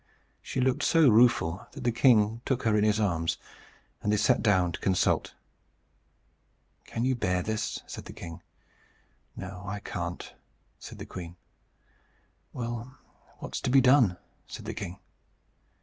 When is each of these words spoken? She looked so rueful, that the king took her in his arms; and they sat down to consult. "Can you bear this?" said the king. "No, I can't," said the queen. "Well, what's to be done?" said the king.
She 0.41 0.59
looked 0.59 0.81
so 0.81 1.07
rueful, 1.09 1.67
that 1.73 1.83
the 1.83 1.91
king 1.91 2.41
took 2.43 2.63
her 2.63 2.75
in 2.75 2.83
his 2.83 2.99
arms; 2.99 3.37
and 4.01 4.11
they 4.11 4.17
sat 4.17 4.41
down 4.41 4.71
to 4.71 4.79
consult. 4.79 5.35
"Can 6.85 7.05
you 7.05 7.13
bear 7.13 7.43
this?" 7.43 7.83
said 7.85 8.05
the 8.05 8.11
king. 8.13 8.41
"No, 9.35 9.61
I 9.67 9.79
can't," 9.79 10.33
said 10.79 10.97
the 10.97 11.05
queen. 11.05 11.35
"Well, 12.51 12.97
what's 13.37 13.61
to 13.61 13.69
be 13.69 13.79
done?" 13.79 14.17
said 14.47 14.65
the 14.65 14.73
king. 14.73 14.97